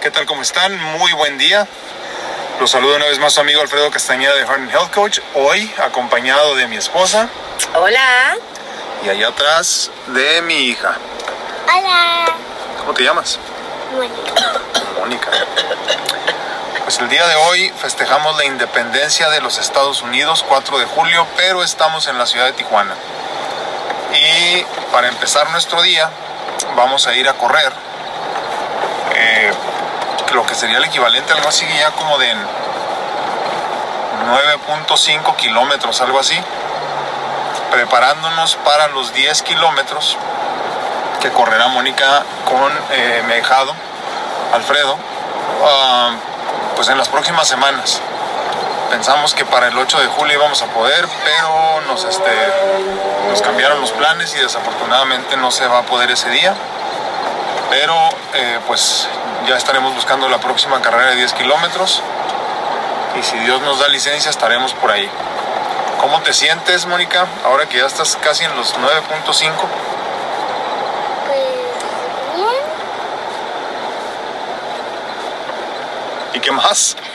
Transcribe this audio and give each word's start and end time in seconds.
¿Qué 0.00 0.10
tal? 0.10 0.26
¿Cómo 0.26 0.42
están? 0.42 0.76
Muy 0.98 1.12
buen 1.12 1.38
día. 1.38 1.66
Los 2.58 2.70
saludo 2.70 2.96
una 2.96 3.06
vez 3.06 3.18
más 3.18 3.32
su 3.32 3.40
amigo 3.40 3.60
Alfredo 3.60 3.90
Castañeda 3.90 4.34
de 4.34 4.40
Heart 4.46 4.58
and 4.60 4.70
Health 4.70 4.94
Coach. 4.94 5.18
Hoy 5.34 5.70
acompañado 5.82 6.54
de 6.56 6.66
mi 6.68 6.76
esposa 6.76 7.28
Hola. 7.74 8.36
y 9.04 9.08
allá 9.08 9.28
atrás 9.28 9.90
de 10.08 10.42
mi 10.42 10.54
hija. 10.68 10.96
Hola. 11.66 12.26
¿Cómo 12.80 12.94
te 12.94 13.02
llamas? 13.02 13.38
Mónica. 13.92 14.52
Mónica. 14.98 15.30
Pues 16.84 16.98
el 16.98 17.08
día 17.08 17.26
de 17.26 17.34
hoy 17.36 17.72
festejamos 17.80 18.36
la 18.36 18.44
independencia 18.44 19.28
de 19.30 19.40
los 19.40 19.58
Estados 19.58 20.02
Unidos, 20.02 20.44
4 20.48 20.78
de 20.78 20.86
julio, 20.86 21.26
pero 21.36 21.62
estamos 21.62 22.06
en 22.08 22.18
la 22.18 22.26
ciudad 22.26 22.46
de 22.46 22.52
Tijuana. 22.52 22.94
Y 24.12 24.62
para 24.92 25.08
empezar 25.08 25.48
nuestro 25.50 25.82
día, 25.82 26.10
vamos 26.74 27.06
a 27.06 27.14
ir 27.14 27.28
a 27.28 27.34
correr. 27.34 27.72
eh, 29.14 29.52
lo 30.32 30.46
que 30.46 30.54
sería 30.54 30.78
el 30.78 30.84
equivalente, 30.84 31.32
algo 31.32 31.48
así 31.48 31.66
ya 31.78 31.90
como 31.92 32.18
de 32.18 32.32
9.5 34.30 35.36
kilómetros, 35.36 36.00
algo 36.00 36.18
así. 36.18 36.38
Preparándonos 37.70 38.56
para 38.56 38.88
los 38.88 39.12
10 39.12 39.42
kilómetros 39.42 40.16
que 41.20 41.30
correrá 41.30 41.68
Mónica 41.68 42.22
con 42.44 42.72
eh, 42.92 43.22
mi 43.26 43.34
ahijado, 43.34 43.74
Alfredo, 44.54 44.96
ah, 45.64 46.12
pues 46.74 46.88
en 46.88 46.98
las 46.98 47.08
próximas 47.08 47.46
semanas. 47.46 48.00
Pensamos 48.90 49.34
que 49.34 49.44
para 49.44 49.68
el 49.68 49.78
8 49.78 50.00
de 50.00 50.06
julio 50.08 50.34
íbamos 50.34 50.62
a 50.62 50.66
poder, 50.66 51.06
pero 51.24 51.80
nos, 51.86 52.04
este, 52.04 52.30
nos 53.28 53.40
cambiaron 53.40 53.80
los 53.80 53.92
planes 53.92 54.34
y 54.34 54.38
desafortunadamente 54.38 55.36
no 55.36 55.52
se 55.52 55.66
va 55.68 55.78
a 55.78 55.82
poder 55.82 56.10
ese 56.10 56.28
día. 56.30 56.54
Pero 57.70 57.94
eh, 58.34 58.58
pues 58.66 59.08
ya 59.46 59.56
estaremos 59.56 59.94
buscando 59.94 60.28
la 60.28 60.38
próxima 60.38 60.80
carrera 60.80 61.10
de 61.10 61.16
10 61.16 61.32
kilómetros 61.34 62.02
y 63.18 63.22
si 63.22 63.38
Dios 63.38 63.60
nos 63.62 63.78
da 63.78 63.88
licencia 63.88 64.30
estaremos 64.30 64.72
por 64.74 64.90
ahí. 64.90 65.08
¿Cómo 66.00 66.20
te 66.22 66.32
sientes, 66.32 66.86
Mónica? 66.86 67.26
Ahora 67.44 67.66
que 67.66 67.78
ya 67.78 67.86
estás 67.86 68.16
casi 68.16 68.44
en 68.44 68.56
los 68.56 68.74
9.5. 68.74 69.52
Pues 71.26 71.40
bien. 72.36 72.62
¿Y 76.34 76.40
qué 76.40 76.52
más? 76.52 76.96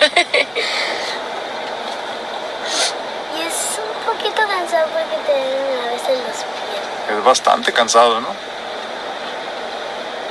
Y 3.36 3.42
es 3.42 3.80
un 3.80 4.14
poquito 4.14 4.42
cansado 4.48 4.88
porque 4.94 5.18
te 5.26 5.34
duelen 5.34 5.80
a 5.84 5.92
veces 5.92 6.20
los 6.20 6.38
pies. 6.38 7.18
Es 7.18 7.24
bastante 7.24 7.74
cansado, 7.74 8.22
¿no? 8.22 8.30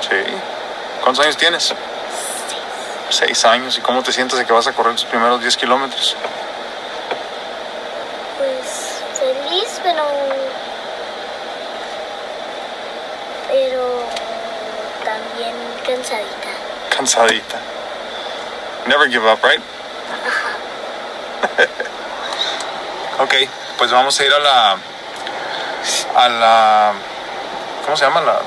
Sí. 0.00 0.24
¿Cuántos 1.04 1.22
años 1.22 1.36
tienes? 1.36 1.72
Seis 3.10 3.44
años. 3.44 3.76
¿Y 3.76 3.82
cómo 3.82 4.02
te 4.02 4.10
sientes 4.10 4.38
de 4.38 4.46
que 4.46 4.54
vas 4.54 4.66
a 4.66 4.72
correr 4.72 4.94
tus 4.94 5.04
primeros 5.04 5.38
10 5.38 5.54
kilómetros? 5.58 6.16
Pues 8.38 9.02
feliz, 9.12 9.80
pero. 9.82 10.02
Pero 13.48 14.02
también 15.04 15.54
cansadita. 15.86 16.48
Cansadita. 16.96 17.58
Never 18.86 19.10
give 19.10 19.30
up, 19.30 19.40
right? 19.42 19.60
ok, 23.20 23.34
pues 23.76 23.90
vamos 23.90 24.18
a 24.18 24.24
ir 24.24 24.32
a 24.32 24.38
la. 24.38 24.78
a 26.16 26.28
la. 26.30 26.94
¿Cómo 27.84 27.94
se 27.94 28.06
llama? 28.06 28.22
La, 28.22 28.40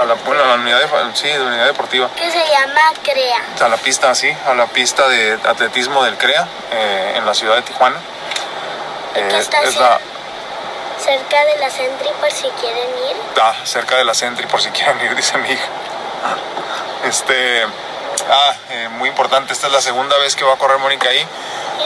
a 0.00 0.04
la, 0.04 0.14
bueno, 0.14 0.42
a 0.42 0.46
la 0.46 0.54
unidad, 0.54 0.80
de, 0.80 1.16
sí, 1.16 1.28
de 1.28 1.40
unidad 1.42 1.66
deportiva. 1.66 2.08
Que 2.16 2.30
se 2.30 2.38
llama 2.46 2.80
CREA. 3.02 3.40
A 3.64 3.68
la 3.68 3.76
pista, 3.76 4.14
sí, 4.14 4.34
a 4.46 4.54
la 4.54 4.66
pista 4.66 5.08
de 5.08 5.38
atletismo 5.44 6.02
del 6.04 6.16
CREA 6.16 6.46
eh, 6.72 7.14
en 7.16 7.26
la 7.26 7.34
ciudad 7.34 7.56
de 7.56 7.62
Tijuana. 7.62 7.98
¿Y 9.12 9.14
qué 9.14 9.36
Eh, 9.36 9.38
está 9.38 9.62
es 9.62 9.76
la, 9.76 9.98
Cerca 11.02 11.44
de 11.44 11.56
la 11.58 11.70
Sentry 11.70 12.10
por 12.20 12.30
si 12.30 12.46
quieren 12.60 12.88
ir. 13.08 13.16
ah, 13.40 13.54
cerca 13.64 13.96
de 13.96 14.04
la 14.04 14.12
Sentry 14.14 14.46
por 14.46 14.60
si 14.60 14.68
quieren 14.70 15.00
ir, 15.00 15.14
dice 15.16 15.38
mi 15.38 15.50
hija. 15.50 15.66
Este, 17.04 17.64
ah, 18.30 18.54
eh, 18.70 18.88
muy 18.90 19.08
importante, 19.08 19.52
esta 19.52 19.66
es 19.68 19.72
la 19.72 19.80
segunda 19.80 20.16
vez 20.18 20.36
que 20.36 20.44
va 20.44 20.54
a 20.54 20.56
correr 20.56 20.78
Mónica 20.78 21.08
ahí. 21.08 21.26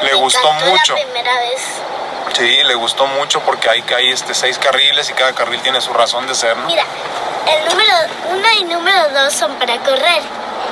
Y 0.00 0.04
Le 0.04 0.10
me 0.10 0.14
gustó 0.14 0.52
mucho. 0.52 0.96
La 0.96 1.02
primera 1.04 1.38
vez. 1.38 1.62
Sí, 2.34 2.64
le 2.64 2.74
gustó 2.74 3.06
mucho 3.06 3.40
porque 3.40 3.70
hay, 3.70 3.84
hay 3.96 4.10
este, 4.10 4.34
seis 4.34 4.58
carriles 4.58 5.08
y 5.08 5.14
cada 5.14 5.32
carril 5.32 5.60
tiene 5.62 5.80
su 5.80 5.92
razón 5.92 6.26
de 6.26 6.34
ser, 6.34 6.56
¿no? 6.56 6.66
Mira, 6.66 6.84
el 7.46 7.68
número 7.68 7.92
uno 8.30 8.46
y 8.58 8.64
número 8.64 9.08
dos 9.10 9.32
son 9.32 9.54
para 9.54 9.78
correr. 9.78 10.22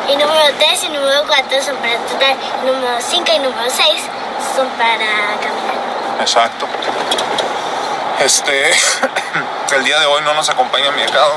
Y 0.08 0.16
número 0.16 0.42
tres 0.58 0.82
y 0.82 0.88
número 0.88 1.22
cuatro 1.26 1.62
son 1.62 1.76
para 1.76 1.96
trotar. 1.98 2.36
Número 2.64 2.96
cinco 3.00 3.30
y 3.32 3.38
número 3.38 3.70
seis 3.70 4.02
son 4.56 4.68
para 4.70 5.06
caminar. 5.40 6.20
Exacto. 6.20 6.66
Este, 8.18 8.72
el 9.76 9.84
día 9.84 10.00
de 10.00 10.06
hoy 10.06 10.22
no 10.22 10.34
nos 10.34 10.50
acompaña 10.50 10.90
mi 10.90 11.02
hijado 11.02 11.34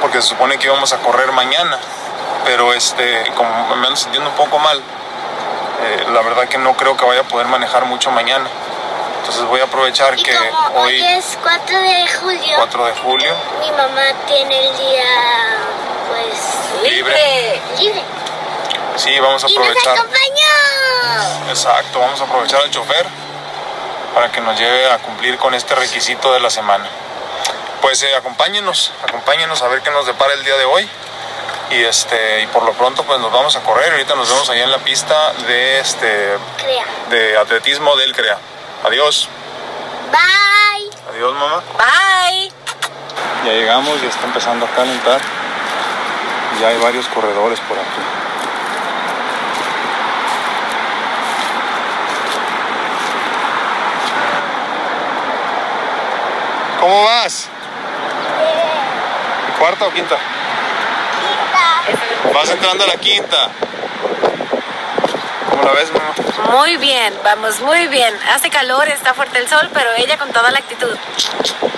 porque 0.00 0.20
se 0.20 0.28
supone 0.28 0.58
que 0.58 0.66
íbamos 0.66 0.92
a 0.92 0.98
correr 0.98 1.30
mañana, 1.30 1.78
pero 2.44 2.74
este, 2.74 3.22
como 3.36 3.76
me 3.76 3.86
ando 3.86 3.96
sintiendo 3.96 4.30
un 4.30 4.36
poco 4.36 4.58
mal, 4.58 4.78
eh, 4.78 6.04
la 6.12 6.22
verdad 6.22 6.48
que 6.48 6.58
no 6.58 6.74
creo 6.76 6.96
que 6.96 7.04
vaya 7.04 7.20
a 7.20 7.24
poder 7.24 7.46
manejar 7.46 7.84
mucho 7.84 8.10
mañana. 8.10 8.48
Entonces 9.22 9.44
voy 9.44 9.60
a 9.60 9.64
aprovechar 9.64 10.18
Y 10.18 10.22
que 10.22 10.36
hoy 10.36 10.50
hoy, 10.74 11.00
es 11.16 11.38
4 11.40 11.78
de 11.80 12.08
julio, 12.08 12.56
4 12.56 12.86
de 12.86 12.92
julio, 12.96 13.34
mi 13.60 13.70
mamá 13.70 14.02
tiene 14.26 14.68
el 14.68 14.76
día, 14.76 15.04
pues, 16.08 16.90
libre. 16.90 17.60
libre. 17.78 18.02
Sí, 18.96 19.18
vamos 19.20 19.44
a 19.44 19.48
Y 19.48 19.54
nos 19.56 19.68
aprovechar. 19.68 19.94
acompañó. 19.94 21.50
Exacto, 21.50 22.00
vamos 22.00 22.20
a 22.20 22.24
aprovechar 22.24 22.62
al 22.62 22.70
chofer 22.70 23.06
para 24.12 24.30
que 24.32 24.40
nos 24.40 24.58
lleve 24.58 24.90
a 24.90 24.98
cumplir 24.98 25.38
con 25.38 25.54
este 25.54 25.74
requisito 25.76 26.32
de 26.32 26.40
la 26.40 26.50
semana. 26.50 26.86
Pues 27.80 28.02
eh, 28.02 28.14
acompáñenos, 28.16 28.92
acompáñenos 29.06 29.62
a 29.62 29.68
ver 29.68 29.82
qué 29.82 29.90
nos 29.90 30.04
depara 30.06 30.34
el 30.34 30.44
día 30.44 30.56
de 30.56 30.64
hoy. 30.64 30.88
Y 31.70 31.84
este 31.84 32.42
y 32.42 32.46
por 32.48 32.64
lo 32.64 32.72
pronto 32.74 33.02
pues 33.04 33.18
nos 33.20 33.32
vamos 33.32 33.54
a 33.56 33.60
correr. 33.60 33.92
Ahorita 33.92 34.14
nos 34.16 34.28
vemos 34.28 34.50
allá 34.50 34.64
en 34.64 34.70
la 34.70 34.78
pista 34.78 35.32
de 35.46 35.78
este 35.78 36.36
Crea. 36.58 36.84
de 37.08 37.38
atletismo 37.38 37.96
del 37.96 38.12
CREA. 38.14 38.36
Adiós. 38.84 39.28
Bye. 40.10 40.90
Adiós, 41.10 41.34
mamá. 41.34 41.62
Bye. 41.78 42.50
Ya 43.44 43.52
llegamos, 43.52 44.00
ya 44.02 44.08
está 44.08 44.26
empezando 44.26 44.66
a 44.66 44.68
calentar. 44.70 45.20
Ya 46.60 46.68
hay 46.68 46.78
varios 46.78 47.06
corredores 47.08 47.60
por 47.60 47.78
aquí. 47.78 48.00
¿Cómo 56.80 57.04
vas? 57.04 57.48
¿Cuarta 59.58 59.86
o 59.86 59.92
quinta? 59.92 60.16
Vas 62.34 62.50
entrando 62.50 62.82
a 62.82 62.86
la 62.88 62.96
quinta. 62.96 63.48
¿Cómo 65.52 65.64
la 65.64 65.72
ves, 65.72 65.92
mamá? 65.92 66.14
Muy 66.50 66.78
bien, 66.78 67.12
vamos 67.22 67.60
muy 67.60 67.86
bien. 67.88 68.14
Hace 68.34 68.48
calor, 68.48 68.88
está 68.88 69.12
fuerte 69.12 69.38
el 69.38 69.46
sol, 69.48 69.68
pero 69.74 69.90
ella 69.98 70.16
con 70.16 70.32
toda 70.32 70.50
la 70.50 70.58
actitud. 70.58 70.96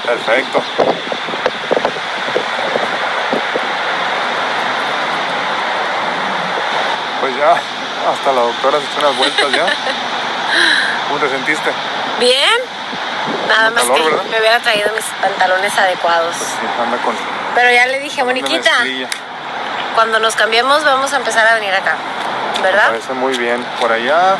Perfecto. 0.06 0.62
Pues 7.20 7.36
ya, 7.36 7.52
hasta 8.12 8.32
la 8.32 8.42
doctora 8.42 8.78
se 8.78 8.84
echó 8.84 9.06
unas 9.06 9.16
vueltas 9.16 9.50
ya. 9.50 9.66
¿Cómo 11.08 11.18
te 11.18 11.28
sentiste? 11.30 11.72
Bien. 12.20 12.60
Nada 13.48 13.70
más 13.70 13.82
calor, 13.82 13.96
que 13.96 14.10
¿verdad? 14.10 14.24
me 14.30 14.38
hubiera 14.38 14.60
traído 14.60 14.92
mis 14.94 15.04
pantalones 15.20 15.76
adecuados. 15.76 16.36
Sí, 16.36 16.66
anda 16.80 16.96
con 16.98 17.16
Pero 17.56 17.72
ya 17.72 17.86
le 17.86 17.98
dije, 17.98 18.22
Moniquita, 18.22 18.70
cuando 19.96 20.20
nos 20.20 20.36
cambiemos 20.36 20.84
vamos 20.84 21.12
a 21.12 21.16
empezar 21.16 21.44
a 21.46 21.54
venir 21.54 21.74
acá. 21.74 21.96
¿Verdad? 22.64 22.88
Parece 22.88 23.12
muy 23.12 23.36
bien. 23.36 23.62
Por 23.78 23.92
allá, 23.92 24.38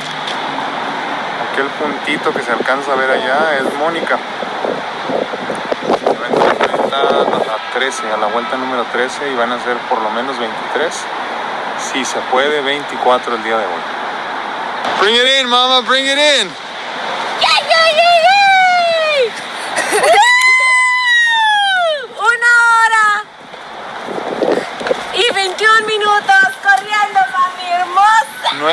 aquel 1.53 1.67
puntito 1.79 2.33
que 2.33 2.41
se 2.41 2.53
alcanza 2.53 2.95
a 2.95 2.97
ver 2.97 3.11
allá 3.11 3.59
es 3.59 3.75
Mónica. 3.75 4.19
Va 6.09 6.25
a 6.25 6.29
entrar 6.29 6.71
ahorita 6.71 6.97
a 6.97 7.03
la 7.03 7.73
13, 7.75 8.13
a 8.13 8.17
la 8.17 8.27
vuelta 8.29 8.57
número 8.57 8.87
13 8.93 9.31
y 9.31 9.35
van 9.35 9.53
a 9.53 9.63
ser 9.63 9.77
por 9.91 10.01
lo 10.01 10.09
menos 10.09 10.39
23. 10.39 10.95
Si 11.93 12.03
se 12.03 12.19
puede, 12.33 12.63
24 12.63 13.35
el 13.35 13.43
día 13.43 13.59
de 13.59 13.65
hoy. 13.67 13.83
Bring 15.01 15.17
it 15.17 15.41
in, 15.41 15.47
mama, 15.47 15.83
bring 15.83 16.07
it 16.07 16.17
in. 16.17 16.51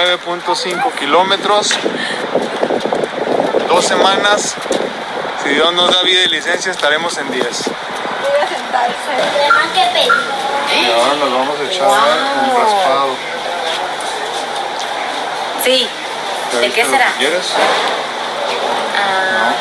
9.5 0.02 0.94
kilómetros. 0.96 1.70
Dos 3.68 3.86
semanas. 3.86 4.56
Si 5.44 5.50
Dios 5.50 5.72
nos 5.74 5.92
da 5.92 6.02
vida 6.02 6.24
y 6.24 6.28
licencia, 6.30 6.72
estaremos 6.72 7.18
en 7.20 7.30
10. 7.30 7.44
Voy 7.44 7.52
a 8.42 8.48
sentarse. 8.48 8.96
Problema 9.06 9.62
que 9.74 9.82
pedí. 9.94 10.10
Y 10.82 10.92
ahora 10.92 11.14
nos 11.16 11.32
vamos 11.32 11.60
a 11.60 11.64
echar 11.64 11.88
un 11.88 12.50
raspado. 12.58 13.16
Sí. 15.64 15.88
¿De 16.60 16.72
qué 16.72 16.84
será? 16.84 17.14
¿Quieres? 17.20 17.46
Ah, 18.98 19.54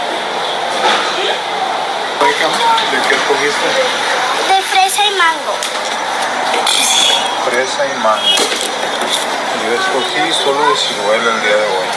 ¿de 2.91 3.09
qué 3.09 3.15
escogiste? 3.15 3.69
De 4.49 4.63
fresa 4.63 5.05
y 5.05 5.11
mango. 5.11 5.55
Fresa 7.45 7.87
y 7.87 7.95
mango. 8.01 8.37
Yo 9.65 9.75
escogí 9.75 10.33
solo 10.33 10.69
de 10.69 10.77
ciruela 10.77 11.31
el 11.35 11.41
día 11.43 11.57
de 11.57 11.67
hoy. 11.67 11.89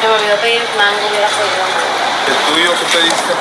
se 0.00 0.08
me 0.08 0.14
olvidó 0.14 0.36
pedir 0.36 0.62
mango, 0.76 1.06
hubiera 1.08 1.28
mango. 1.28 1.64
¿El 2.28 2.36
tuyo 2.54 2.70
qué 2.78 2.86
pediste? 2.96 3.32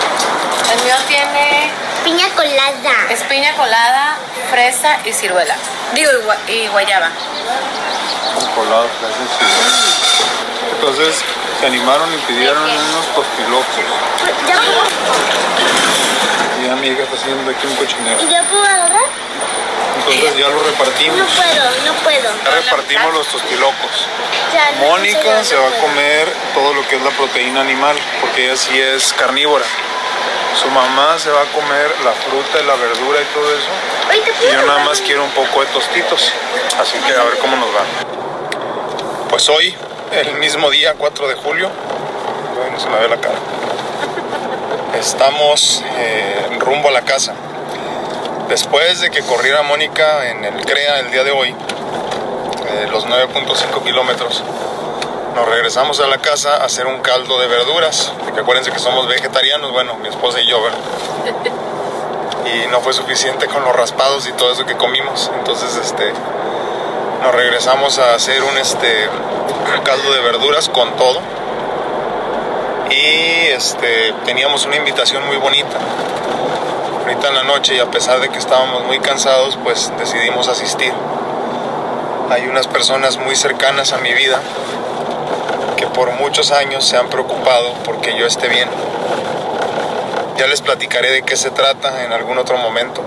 El 0.73 0.83
mío 0.83 0.95
tiene 1.07 1.71
Piña 2.03 2.27
colada. 2.35 2.93
es 3.09 3.21
piña 3.23 3.53
colada, 3.55 4.15
fresa 4.51 4.99
y 5.05 5.13
ciruela. 5.13 5.55
Digo, 5.93 6.11
y, 6.11 6.15
gua- 6.25 6.37
y 6.47 6.67
guayaba. 6.67 7.09
Colado, 8.55 8.87
fresa 8.99 9.21
y 9.23 9.27
ciruela. 9.37 9.77
Entonces, 10.75 11.23
se 11.59 11.65
animaron 11.67 12.13
y 12.13 12.17
pidieron 12.27 12.63
unos 12.63 13.05
tostilocos. 13.15 13.65
¿Ya 14.47 14.55
puedo, 14.55 14.83
Y 16.61 16.79
mi 16.81 16.87
hija 16.87 17.03
está 17.03 17.15
haciendo 17.15 17.51
aquí 17.51 17.67
un 17.67 17.75
cochinero. 17.75 18.19
¿Ya 18.29 18.43
puedo 18.43 18.63
agarrar? 18.63 19.01
Entonces 20.07 20.37
ya 20.37 20.49
lo 20.49 20.63
repartimos. 20.63 21.17
No 21.17 21.25
puedo, 21.25 21.69
no 21.85 21.93
puedo. 22.03 22.29
Ya 22.43 22.51
repartimos 22.51 23.13
los 23.13 23.27
tostilocos. 23.27 24.07
Ya, 24.53 24.71
no 24.71 24.87
Mónica 24.87 25.43
se 25.43 25.55
va 25.55 25.67
a 25.67 25.81
comer 25.81 26.31
todo 26.53 26.73
lo 26.73 26.87
que 26.87 26.95
es 26.95 27.01
la 27.01 27.09
proteína 27.11 27.61
animal, 27.61 27.97
porque 28.21 28.45
ella 28.45 28.57
sí 28.57 28.79
es 28.79 29.13
carnívora. 29.13 29.65
Su 30.61 30.69
mamá 30.69 31.17
se 31.19 31.29
va 31.31 31.41
a 31.41 31.45
comer 31.45 31.91
la 32.03 32.11
fruta 32.13 32.61
y 32.61 32.65
la 32.65 32.75
verdura 32.75 33.19
y 33.21 33.25
todo 33.33 33.51
eso. 33.51 33.67
Y 34.47 34.53
yo 34.53 34.61
nada 34.65 34.79
más 34.85 35.01
quiero 35.01 35.23
un 35.23 35.31
poco 35.31 35.61
de 35.61 35.67
tostitos. 35.67 36.31
Así 36.79 36.97
que 36.99 37.13
a 37.13 37.23
ver 37.23 37.37
cómo 37.39 37.57
nos 37.57 37.69
va. 37.69 37.83
Pues 39.29 39.49
hoy, 39.49 39.75
el 40.11 40.35
mismo 40.35 40.69
día, 40.69 40.93
4 40.97 41.27
de 41.27 41.35
julio, 41.35 41.69
ay, 42.63 42.71
no 42.71 42.79
se 42.79 42.87
me 42.87 42.99
ve 42.99 43.09
la 43.09 43.17
cara. 43.17 43.35
Estamos 44.97 45.83
eh, 45.97 46.57
rumbo 46.59 46.87
a 46.87 46.91
la 46.91 47.01
casa. 47.01 47.33
Después 48.49 49.01
de 49.01 49.09
que 49.09 49.21
corriera 49.23 49.63
Mónica 49.63 50.29
en 50.29 50.45
el 50.45 50.63
CREA 50.65 50.99
el 50.99 51.11
día 51.11 51.23
de 51.23 51.31
hoy, 51.31 51.49
eh, 51.49 52.87
los 52.91 53.07
9.5 53.07 53.83
kilómetros, 53.83 54.43
nos 55.33 55.47
regresamos 55.47 55.99
a 55.99 56.07
la 56.07 56.19
casa 56.19 56.57
a 56.57 56.65
hacer 56.65 56.85
un 56.85 57.01
caldo 57.01 57.39
de 57.39 57.47
verduras. 57.47 58.13
Porque 58.23 58.41
acuérdense 58.41 58.71
que 58.71 58.79
somos 58.79 59.07
vegetarianos, 59.07 59.71
bueno, 59.71 59.95
mi 59.95 60.09
esposa 60.09 60.39
y 60.41 60.47
yo, 60.47 60.61
¿verdad? 60.61 60.77
y 62.45 62.67
no 62.67 62.81
fue 62.81 62.93
suficiente 62.93 63.47
con 63.47 63.63
los 63.63 63.75
raspados 63.75 64.27
y 64.27 64.33
todo 64.33 64.51
eso 64.51 64.63
que 64.65 64.77
comimos. 64.77 65.31
Entonces, 65.39 65.75
este, 65.77 66.13
nos 67.23 67.33
regresamos 67.33 67.97
a 67.97 68.13
hacer 68.13 68.43
un, 68.43 68.57
este, 68.59 69.09
un 69.09 69.81
caldo 69.81 70.13
de 70.13 70.21
verduras 70.21 70.69
con 70.69 70.95
todo. 70.97 71.19
Y 72.91 73.47
este, 73.47 74.13
teníamos 74.23 74.65
una 74.67 74.75
invitación 74.75 75.25
muy 75.25 75.37
bonita. 75.37 75.79
Ahorita 77.05 77.27
en 77.27 77.35
la 77.35 77.43
noche 77.43 77.75
y 77.75 77.79
a 77.79 77.91
pesar 77.91 78.19
de 78.19 78.29
que 78.29 78.39
estábamos 78.39 78.83
muy 78.85 78.97
cansados, 78.97 79.59
pues 79.63 79.91
decidimos 79.99 80.47
asistir. 80.47 80.91
Hay 82.31 82.47
unas 82.47 82.65
personas 82.65 83.17
muy 83.17 83.35
cercanas 83.35 83.93
a 83.93 83.99
mi 83.99 84.11
vida 84.11 84.41
que 85.77 85.85
por 85.85 86.09
muchos 86.13 86.51
años 86.51 86.83
se 86.83 86.97
han 86.97 87.07
preocupado 87.09 87.75
porque 87.85 88.17
yo 88.17 88.25
esté 88.25 88.47
bien. 88.47 88.67
Ya 90.37 90.47
les 90.47 90.61
platicaré 90.61 91.11
de 91.11 91.21
qué 91.21 91.37
se 91.37 91.51
trata 91.51 92.05
en 92.05 92.11
algún 92.11 92.39
otro 92.39 92.57
momento. 92.57 93.03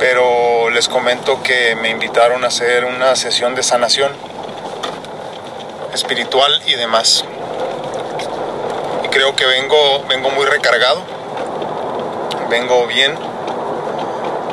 Pero 0.00 0.68
les 0.70 0.88
comento 0.88 1.40
que 1.40 1.76
me 1.76 1.88
invitaron 1.88 2.42
a 2.42 2.48
hacer 2.48 2.84
una 2.84 3.14
sesión 3.14 3.54
de 3.54 3.62
sanación 3.62 4.10
espiritual 5.94 6.60
y 6.66 6.74
demás. 6.74 7.24
Y 9.04 9.08
creo 9.08 9.36
que 9.36 9.46
vengo, 9.46 10.04
vengo 10.08 10.30
muy 10.30 10.46
recargado. 10.46 11.21
Vengo 12.52 12.86
bien. 12.86 13.16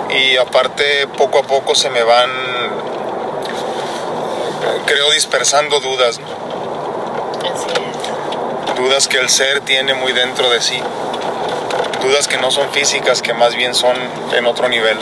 Y 0.10 0.38
aparte 0.38 1.06
poco 1.18 1.40
a 1.40 1.44
poco 1.44 1.75
se 1.75 1.90
me 1.90 2.01
van, 2.01 2.30
eh, 2.30 2.69
creo, 4.86 5.12
dispersando 5.12 5.81
dudas. 5.81 6.18
¿no? 6.18 6.28
Dudas 8.81 9.10
que 9.10 9.18
el 9.18 9.28
ser 9.28 9.60
tiene 9.60 9.96
muy 9.96 10.13
dentro 10.13 10.50
de 10.50 10.62
sí, 10.62 10.81
dudas 12.01 12.30
que 12.30 12.38
no 12.38 12.51
son 12.51 12.72
físicas, 12.72 13.22
que 13.22 13.34
más 13.34 13.54
bien 13.56 13.75
son 13.75 13.98
en 14.34 14.46
otro 14.46 14.69
nivel 14.69 14.98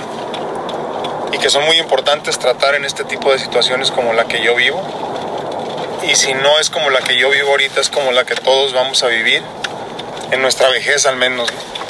y 1.32 1.38
que 1.38 1.52
son 1.52 1.66
muy 1.66 1.78
importantes 1.78 2.40
tratar 2.40 2.74
en 2.74 2.84
este 2.84 3.04
tipo 3.04 3.32
de 3.32 3.38
situaciones 3.38 3.92
como 3.92 4.14
la 4.14 4.26
que 4.26 4.42
yo 4.42 4.56
vivo. 4.56 4.82
Y 6.02 6.16
si 6.16 6.34
no 6.34 6.58
es 6.58 6.72
como 6.72 6.90
la 6.90 7.02
que 7.02 7.16
yo 7.16 7.30
vivo 7.30 7.50
ahorita, 7.52 7.80
es 7.80 7.92
como 7.92 8.12
la 8.12 8.26
que 8.26 8.34
todos 8.34 8.74
vamos 8.74 9.04
a 9.04 9.08
vivir, 9.08 9.44
en 10.32 10.42
nuestra 10.42 10.70
vejez 10.70 11.06
al 11.06 11.18
menos. 11.18 11.48
¿no? 11.52 11.87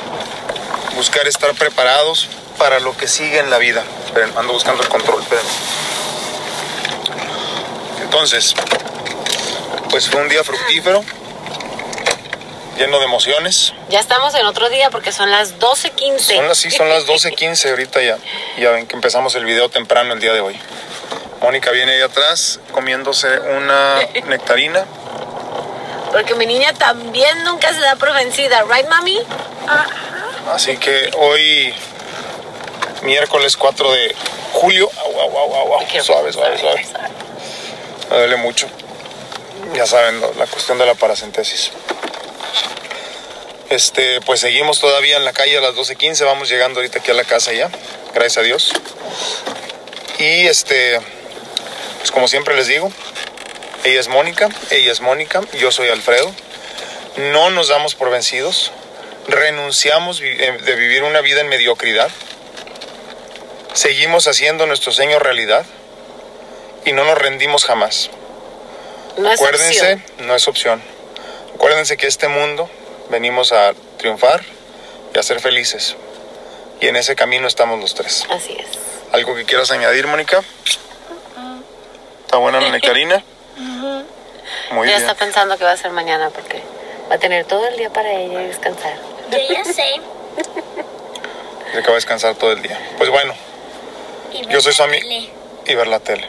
Buscar 0.97 1.27
estar 1.27 1.53
preparados 1.53 2.27
para 2.57 2.79
lo 2.79 2.97
que 2.97 3.07
sigue 3.07 3.37
en 3.37 3.51
la 3.51 3.59
vida. 3.59 3.83
Esperen, 4.07 4.35
ando 4.35 4.53
buscando 4.53 4.81
el 4.81 4.89
control, 4.89 5.21
esperen. 5.21 5.45
Entonces, 8.01 8.55
pues 9.91 10.09
fue 10.09 10.21
un 10.21 10.27
día 10.27 10.43
fructífero, 10.43 11.03
lleno 12.79 12.97
de 12.97 13.05
emociones. 13.05 13.75
Ya 13.89 13.99
estamos 13.99 14.33
en 14.33 14.47
otro 14.47 14.69
día 14.69 14.89
porque 14.89 15.11
son 15.11 15.29
las 15.29 15.59
12.15. 15.59 16.19
Son 16.19 16.47
las, 16.47 16.57
sí, 16.57 16.71
son 16.71 16.89
las 16.89 17.05
12.15 17.05 17.69
ahorita 17.69 18.01
ya. 18.01 18.17
Ya 18.57 18.71
ven 18.71 18.87
que 18.87 18.95
empezamos 18.95 19.35
el 19.35 19.45
video 19.45 19.69
temprano 19.69 20.15
el 20.15 20.19
día 20.19 20.33
de 20.33 20.41
hoy. 20.41 20.59
Mónica 21.41 21.69
viene 21.69 21.91
ahí 21.91 22.01
atrás 22.01 22.59
comiéndose 22.71 23.27
una 23.39 23.99
nectarina. 24.25 24.83
Porque 26.11 26.33
mi 26.33 26.47
niña 26.47 26.73
también 26.73 27.43
nunca 27.43 27.71
se 27.71 27.81
da 27.81 27.97
por 27.97 28.11
vencida, 28.13 28.63
¿right, 28.63 28.89
mami? 28.89 29.19
Así 30.51 30.77
que 30.77 31.11
hoy, 31.17 31.73
miércoles 33.03 33.57
4 33.57 33.91
de 33.91 34.15
julio. 34.53 34.89
Au, 34.97 35.19
au, 35.19 35.73
au, 35.73 36.01
Suave, 36.01 36.31
suave, 36.31 36.57
suave. 36.57 36.85
Me 38.09 38.17
duele 38.17 38.37
mucho. 38.37 38.67
Ya 39.73 39.85
saben, 39.85 40.21
¿no? 40.21 40.31
la 40.33 40.47
cuestión 40.47 40.77
de 40.77 40.85
la 40.85 40.95
paracentesis. 40.95 41.71
Este, 43.69 44.21
pues 44.21 44.39
seguimos 44.39 44.79
todavía 44.79 45.17
en 45.17 45.25
la 45.25 45.33
calle 45.33 45.57
a 45.57 45.61
las 45.61 45.75
12.15. 45.75 46.23
Vamos 46.25 46.47
llegando 46.47 46.79
ahorita 46.79 46.99
aquí 46.99 47.11
a 47.11 47.13
la 47.13 47.25
casa 47.25 47.51
ya. 47.51 47.69
Gracias 48.13 48.37
a 48.37 48.41
Dios. 48.41 48.71
Y 50.19 50.47
este, 50.47 50.99
pues 51.99 52.11
como 52.11 52.27
siempre 52.27 52.55
les 52.55 52.67
digo, 52.67 52.91
ella 53.83 53.99
es 53.99 54.07
Mónica, 54.07 54.49
ella 54.71 54.91
es 54.91 55.01
Mónica, 55.01 55.41
yo 55.59 55.71
soy 55.71 55.89
Alfredo. 55.89 56.33
No 57.17 57.49
nos 57.49 57.67
damos 57.67 57.95
por 57.95 58.09
vencidos. 58.09 58.71
Renunciamos 59.27 60.21
eh, 60.21 60.57
de 60.63 60.75
vivir 60.75 61.03
una 61.03 61.21
vida 61.21 61.41
en 61.41 61.49
mediocridad. 61.49 62.09
Seguimos 63.73 64.27
haciendo 64.27 64.65
nuestro 64.65 64.91
sueño 64.91 65.19
realidad. 65.19 65.65
Y 66.85 66.93
no 66.93 67.03
nos 67.03 67.17
rendimos 67.17 67.65
jamás. 67.65 68.09
No 69.17 69.29
Acuérdense, 69.29 70.01
no 70.19 70.35
es 70.35 70.47
opción. 70.47 70.81
Acuérdense 71.55 71.97
que 71.97 72.07
este 72.07 72.29
mundo 72.29 72.69
venimos 73.09 73.51
a 73.51 73.73
triunfar 73.97 74.43
y 75.13 75.19
a 75.19 75.23
ser 75.23 75.41
felices. 75.41 75.97
Y 76.79 76.87
en 76.87 76.95
ese 76.95 77.15
camino 77.15 77.47
estamos 77.47 77.79
los 77.79 77.93
tres. 77.93 78.25
Así 78.29 78.55
es. 78.57 78.67
¿Algo 79.11 79.35
que 79.35 79.43
quieras 79.43 79.71
añadir, 79.71 80.07
Mónica? 80.07 80.43
¿Está 82.25 82.37
buena 82.37 82.61
la 82.61 82.69
nectarina? 82.69 83.23
Muy 84.71 84.87
bien. 84.87 84.99
está 84.99 85.15
pensando 85.15 85.57
que 85.57 85.63
va 85.63 85.71
a 85.71 85.77
ser 85.77 85.91
mañana 85.91 86.29
porque 86.29 86.61
va 87.09 87.15
a 87.15 87.17
tener 87.17 87.45
todo 87.45 87.67
el 87.67 87.77
día 87.77 87.89
para 87.89 88.11
ella 88.11 88.43
y 88.43 88.47
descansar. 88.47 88.97
Yo 89.31 89.37
ya 89.53 89.63
sé. 89.65 89.73
Se 91.71 91.77
acaba 91.79 91.89
de 91.89 91.95
descansar 91.95 92.35
todo 92.35 92.51
el 92.53 92.61
día. 92.61 92.79
Pues 92.97 93.09
bueno, 93.09 93.33
Y 94.31 94.45
Yo 94.47 94.61
soy 94.61 94.73
su 94.73 94.81
ver 94.83 94.91
la 94.91 94.97
ami- 94.97 95.01
tele. 95.01 95.29
y 95.65 95.75
ver 95.75 95.87
la 95.87 95.99
tele. 95.99 96.27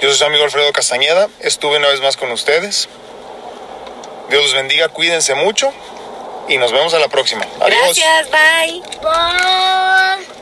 Yo 0.00 0.08
soy 0.08 0.18
su 0.18 0.24
amigo 0.24 0.44
Alfredo 0.44 0.72
Castañeda. 0.72 1.28
Estuve 1.40 1.76
una 1.78 1.88
vez 1.88 2.00
más 2.00 2.16
con 2.16 2.30
ustedes. 2.32 2.88
Dios 4.30 4.42
los 4.42 4.54
bendiga, 4.54 4.88
cuídense 4.88 5.34
mucho 5.34 5.72
y 6.48 6.58
nos 6.58 6.72
vemos 6.72 6.92
a 6.94 6.98
la 6.98 7.08
próxima. 7.08 7.46
Adiós. 7.60 7.78
Gracias, 7.96 8.30
bye. 8.30 8.82
Bye. 9.00 10.33